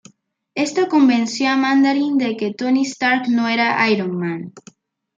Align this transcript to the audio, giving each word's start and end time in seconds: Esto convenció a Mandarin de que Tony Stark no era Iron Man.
Esto 0.55 0.87
convenció 0.87 1.49
a 1.49 1.57
Mandarin 1.57 2.17
de 2.17 2.35
que 2.35 2.55
Tony 2.55 2.81
Stark 2.87 3.27
no 3.29 3.47
era 3.47 3.87
Iron 3.87 4.17
Man. 4.17 4.51